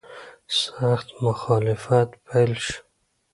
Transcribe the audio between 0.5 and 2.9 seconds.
سخت مخالفت پیل شو.